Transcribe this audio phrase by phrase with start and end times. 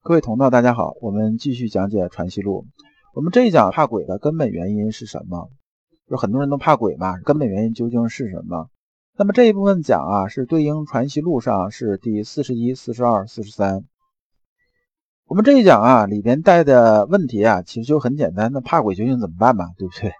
[0.00, 2.64] 各位同道，大家好，我们继续讲解《传习录》。
[3.14, 5.50] 我们这一讲怕鬼的根本原因是什么？
[6.08, 8.70] 就很多人都怕鬼嘛，根本原因究竟是什么？
[9.18, 13.84] 那么这一部分讲啊，是对应《传习录》上是第四十一、四十二、四十三。
[15.26, 19.66] 我们这一讲啊，里边带的问题啊，其实就很简单，那怕鬼究竟怎么办嘛？
[19.76, 20.12] 对不对？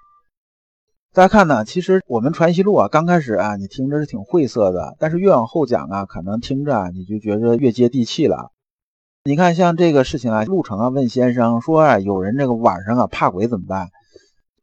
[1.15, 8.51] 大家看呢，其实我们《传习录》啊，刚开始啊，你听着是挺晦涩的，但是越往后讲啊，可能听着啊，你就觉着越接地气了。
[9.25, 13.91] 你看，像这个事情啊，陆程啊问先生说啊，有人这个晚上啊怕鬼怎么办？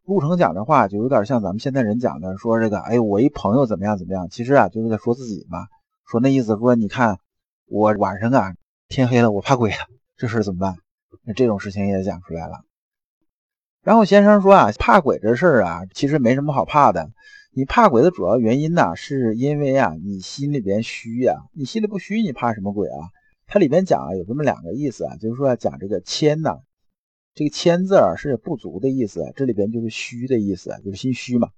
[0.05, 4.27] 陆程讲的话就有点像咱们现在人讲的，说这个，哎，我一朋友怎么样怎么样？
[4.29, 5.67] 其实啊，就是在说自己嘛，
[6.09, 7.17] 说那意思说，你看
[7.67, 8.55] 我晚上啊
[8.87, 9.77] 天黑了，我怕鬼了，
[10.17, 10.75] 这事怎么办？
[11.23, 12.61] 那这种事情也讲出来了。
[13.83, 17.11] 然后先生说啊，怕鬼这事儿啊，其实没什么好怕的。
[17.53, 23.09] 你怕鬼的主要原因呢，是因为啊你心里边虚呀，你心里不虚，你怕什么鬼啊？
[23.47, 26.59] 它里面讲啊，有这么两个意思啊，就是说讲这个谦呐，
[27.33, 31.49] 这个谦字啊是不足的意思，这里边就是虚的意思，就是心虚嘛。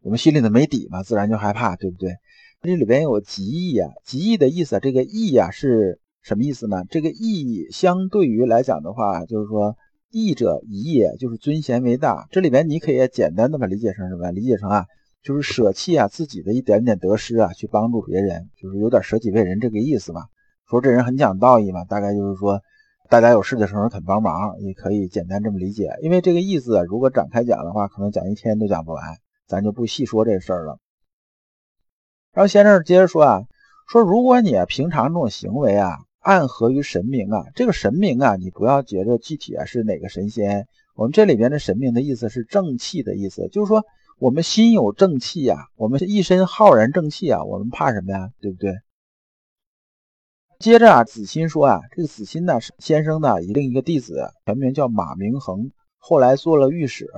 [0.00, 2.16] 我们心里头没底嘛，自然就害怕，对不对？
[2.62, 6.84] 这里边有极意啊，极意的意思，这个意啊是什么意思呢？
[6.88, 9.76] 这个意相对于来讲的话，就是说
[10.10, 12.26] 义者宜也，就是尊贤为大。
[12.30, 14.30] 这里边你可以简单的把理解成什么？
[14.30, 14.86] 理解成啊，
[15.22, 20.22] 就是舍弃啊自己的一点点得失啊，去帮助别人，就是有点舍己为人这个意思嘛。
[20.68, 22.60] 说这人很讲道义嘛，大概就是说，
[23.08, 25.96] 大家有事的时候肯帮忙，也可以简单这么理解。
[26.02, 30.78] 因为这个意思，如果展开讲的话，可能讲一天都讲不完，咱就不细说这事儿了。
[32.34, 33.42] 然后先生接着说啊，
[33.90, 40.66] 说如果你平常这种行为啊，暗合于神明啊，这个神明啊，你不要觉得具体啊是哪个神仙。
[40.94, 43.84] 我们这里边的神明的意思是正气的意思，就是说
[44.18, 48.28] 我们心有正气呀，我们一身浩然正气啊，我们怕什么呀？
[48.42, 48.74] 对不对？
[50.58, 57.08] 接着啊，子欣说啊，这个子欣呢是先生的另一个弟子，全名叫马明恒，后来做了御史。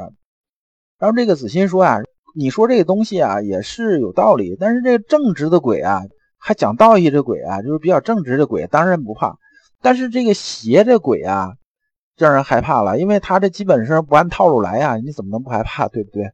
[0.99, 2.01] 然后这个子欣说啊，
[2.35, 6.03] 你说这个东西啊也是有道理，但是这个正直的鬼啊，
[6.37, 9.39] 还讲道义这鬼啊，就是比较正直的鬼，当然不怕。
[9.81, 11.55] 但是这个邪这鬼啊，
[12.19, 16.31] 让人害怕了，因为他这基本上不按套路来呀，你怎么能不害怕，对不对？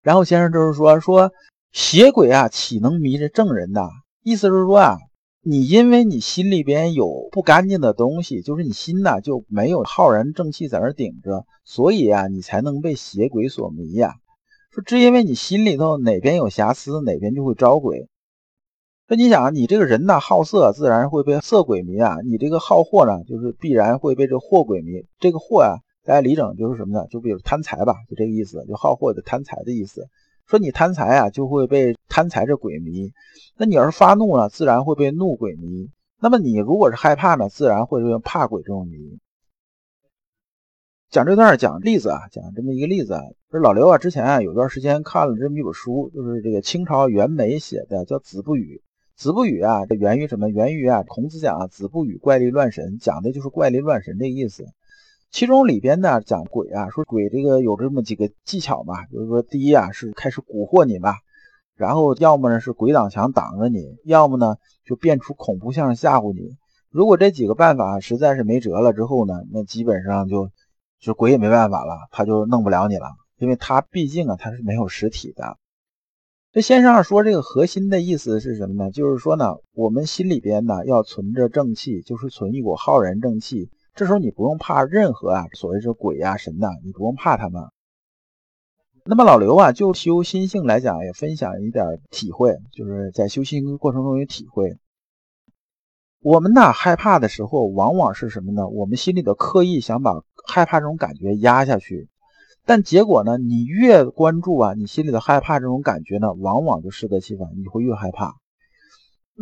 [0.00, 1.30] 然后先生就是说，说
[1.72, 3.90] 邪鬼啊，岂能迷这正人呐？
[4.22, 4.96] 意思是说啊。
[5.48, 14.14] 你因为你心里边有不干净的东西，就是你心呐就没有浩然正气在那顶着，所以啊你才能被邪鬼所迷呀。
[14.72, 18.08] 说只因为你心里头哪边有瑕疵，哪边就会招鬼。
[19.06, 25.04] 那你想啊，你这个人呐好色，自然会被色鬼迷啊；你这个好货呢，就是必然会被这货鬼迷。
[25.20, 27.06] 这个货啊，大家理整就是什么呢？
[27.06, 30.08] 就比如贪财吧，就这个意思，就好货的贪财的意思。
[30.48, 33.12] 说你贪财啊，就会被贪财这鬼迷；
[33.58, 35.90] 那你要是发怒了，自然会被怒鬼迷。
[36.18, 39.18] 那么你如果是害怕呢，自然会被怕鬼这种迷。
[41.10, 43.20] 讲这段讲例子啊，讲这么一个例子啊。
[43.50, 48.80] 这老刘啊，之前啊有段时间看了这么一本书，就是这个清朝袁枚写的，叫《子不语》。
[49.22, 50.48] 子不语啊，这源于什么？
[50.48, 54.64] 源于啊，孔子讲啊，子不语怪力乱神，讲的就是怪力乱神的意思。
[55.30, 61.12] 其中里边呢讲鬼啊，说鬼这个有这么几个技巧嘛，就是说第一啊是开始蛊惑你嘛，
[61.76, 66.56] 然后要么呢是鬼挡墙挡着你，要么呢就变出恐怖相吓唬你。
[66.90, 70.50] 如果这几个办法实在是没辙了之后呢，那基本上就
[70.98, 73.06] 就鬼也没办法了，他就弄不了你了，
[73.36, 75.58] 因为他毕竟啊他是没有实体的。
[76.52, 78.90] 这先生说这个核心的意思是什么呢？
[78.90, 83.68] 就是说呢，我们心里边呢要存着正气，就是存一股浩然正气。
[83.94, 87.62] 这时候你不用怕任何啊，所谓是鬼呀神呐，你不用怕他们。
[89.08, 94.78] 那么老刘啊，就修心性来讲，也分享一点体会，就是在修心过程中有体会。
[96.20, 98.66] 我们呐害怕的时候，往往是什么呢？
[98.66, 102.08] 我们心里的刻意想把害怕这种感觉压下去，
[102.64, 108.34] 但结果呢，你越关注啊，你心里的害怕这种感觉呢，往往就适得其反，你会越害怕。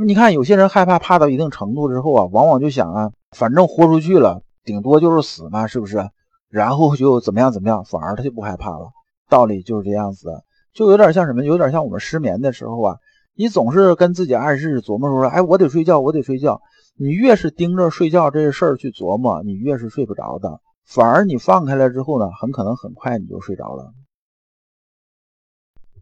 [0.06, 3.12] 你看有些人害怕怕到一定程度之后啊，往往就想啊。
[3.30, 6.10] 反正豁出去了，顶多就是死嘛，是不是？
[6.50, 8.90] 然后就怎么样怎么样，反而他就不害怕了。
[9.28, 10.42] 道理就是这样子，
[10.72, 11.44] 就有点像什么？
[11.44, 12.98] 有点像我们失眠的时候啊，
[13.34, 16.60] 你总是跟自己暗示琢磨说，哎，我得睡觉，我得睡觉。
[16.96, 20.60] 你越是盯着睡觉这事儿去琢磨，你越是睡不着的。
[20.86, 23.92] 反而你放开了之后呢，很可能很快你就睡着了。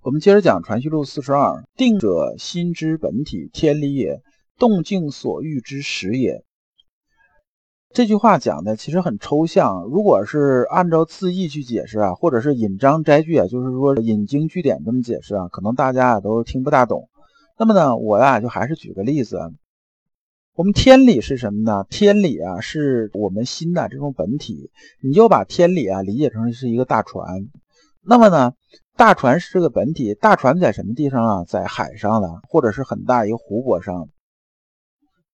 [0.03, 4.17] 我们接着讲《传习录》四十二：定者，心之本体，天理也；
[4.59, 6.45] 动静所欲之始也。
[7.95, 17.11] 这句话讲的其实很抽象，如果是按照字义去解释啊，或者是引章摘句啊，就是说引经据典这么解释啊，可能大家啊都听不大懂。
[17.59, 19.39] 那么呢，我呀就还是举个例子，
[20.55, 21.85] 我们天理是什么呢？
[21.91, 24.71] 天理啊，是我们心的这种本体。
[25.03, 27.47] 你就把天理啊理解成是一个大船。
[28.01, 28.55] 那么呢，
[28.97, 30.15] 大船是这个本体。
[30.15, 31.45] 大船在什么地方啊？
[31.45, 34.09] 在海上的，或者是很大一个湖泊上。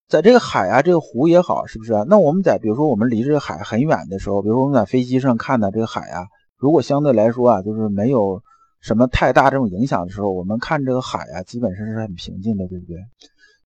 [0.08, 1.92] 在这个海啊，这个湖也好，是不是？
[2.08, 6.26] 那我们在比如说我们离这个海很远的时候，比如说我们在飞机上看的这个海啊，
[6.56, 8.42] 如果相对来说啊，就是没有
[8.80, 12.96] 什么太大这种影响的时候，我们看这个海啊，基本上是很平静的，对不对？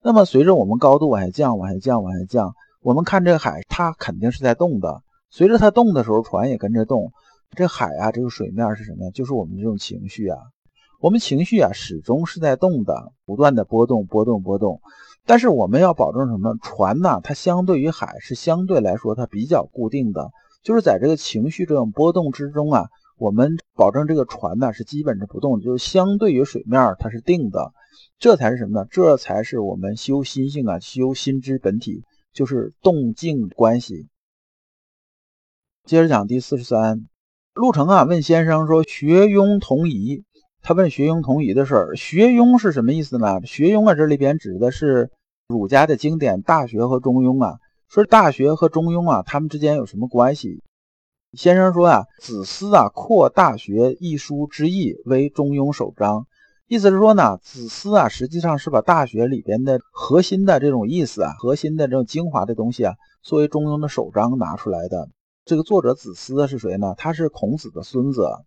[0.03, 2.53] 那么随着我们高度往下降，往下降，往下降，
[2.83, 5.01] 我们看这个海，它肯定是在动的。
[5.31, 7.13] 随着它动的时候，船也跟着动。
[7.55, 9.11] 这海啊，这个水面是什么呀？
[9.15, 10.39] 就是我们这种情绪啊。
[11.01, 14.81] 我们情绪啊，始终是在动的，不断的波动，波动，波动。
[15.25, 16.57] 但是我们要保证什么？
[16.61, 17.21] 船呢？
[17.23, 20.31] 它相对于海是相对来说它比较固定的，
[20.63, 22.89] 就是在这个情绪这种波动之中啊，
[23.19, 27.73] 我们保证这个船呢是基本是不动，就是相对于水面它是定的。
[28.19, 28.87] 这才是什么呢？
[28.91, 32.03] 这才是我们修心性啊，修心之本体，
[32.33, 34.09] 就是动静关系。
[35.85, 37.07] 接着讲第四十三，
[37.55, 40.25] 陆程啊问先生说：“学庸同仪。”
[40.65, 41.97] 他问学庸同仪的事儿。
[41.97, 43.41] 学庸是什么意思呢？
[43.45, 45.11] 学庸啊，这里边指的是
[45.49, 47.59] 儒家的经典《大学》和《中庸》啊。
[47.89, 50.63] 说《大学》和《中庸》啊，他们之间有什么关系？
[51.33, 56.27] 先生说啊，子思啊扩《大学》一书之意为《中庸》首章。
[56.69, 65.09] 意思是说呢，子思啊，实际上是把《大学》里边的核心的这种意思啊，核心的这种精华的东西啊，作为《中庸》的首章拿出来的。
[65.45, 66.95] 这个作者子思是谁呢？
[66.97, 68.21] 他是孔子的孙子。《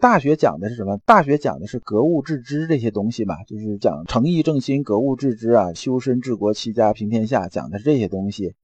[0.00, 0.98] 大学》讲的是什么？
[1.04, 8.54] 《大学》讲的是格物致知这些东西嘛，就是讲诚意正心、格物致知啊，修身治国、齐家平天下，讲的是这些东西。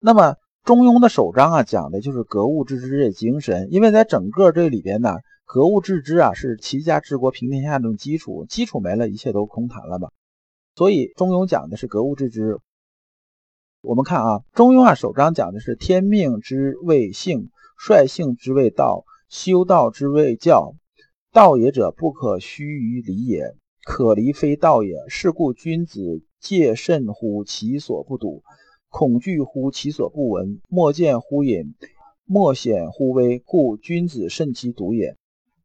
[0.00, 0.32] 那么
[0.64, 5.16] 《中庸》的首章啊，讲的就是格物致知这精神，因为在整个这里边呢。
[5.48, 10.10] 格物致知啊，是齐家治国平天下这种基础，基础没了，一切都空谈了吧。
[10.74, 12.58] 所以中庸讲的是格物致知。
[13.80, 20.74] 我们看啊，中庸啊首章讲的是天命之谓性，率性之谓道，修道之谓教。
[21.32, 24.96] 道也者，不可虚于理也，可离非道也。
[25.08, 28.42] 是故君子戒慎乎其所不睹，
[28.88, 31.74] 恐惧乎其所不闻，莫见乎隐，
[32.24, 35.16] 莫显乎微，故君子慎其独也。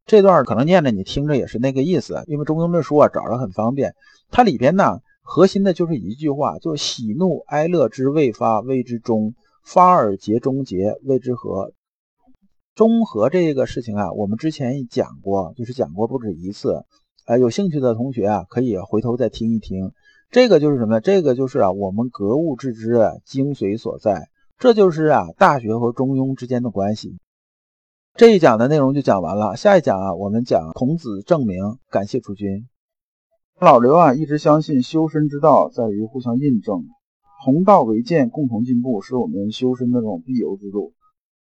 [0.05, 3.93] 这段可能念着你听着也是那个意思，因为中庸这书啊找着很方便。
[4.29, 11.71] 它里边呢核心的就是一句话，就喜怒哀乐之未发，谓之中；发而结中结，谓之和。
[12.81, 16.83] 中和这个事情啊，我们之前也讲过，就是讲过不止一次。
[17.27, 19.91] 呃，有兴趣的同学啊，可以回头再听一听。
[20.31, 20.99] 这个就是什么？
[20.99, 24.29] 这个就是啊，我们格物致知精髓所在。
[24.57, 27.19] 这就是啊，大学和中庸之间的关系。
[28.15, 31.59] 这一讲的内容就讲完了，下一讲啊，我们讲孔子证明。
[31.91, 32.67] 感谢诸君。
[33.59, 36.85] 老刘啊，一直相信修身之道在于互相印证，
[37.45, 40.93] 同道为鉴，共同进步，是我们修身的这种必由之路。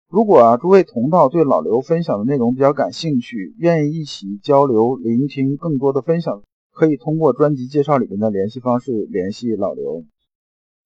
[0.09, 10.05] 如果啊，诸位同道对老刘分享的内容比较感兴趣，愿意一起交流、聆听更多的分享，可以通过专辑介绍里面的联系方式联系老刘。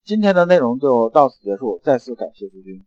[0.04, 2.84] 今天的内容就到此结束，再次感谢诸君。